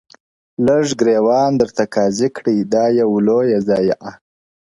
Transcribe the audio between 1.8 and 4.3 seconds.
قاضي کړﺉ؛ دا یو لویه ضایعه-